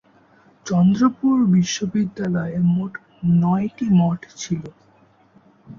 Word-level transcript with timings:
চন্দ্রপুর 0.65 1.35
বিশ্ববিদ্যালয়ে 1.53 2.57
মোট 2.67 2.93
নয়টি 3.41 3.85
মঠ 3.99 4.19
ছিল। 4.35 4.63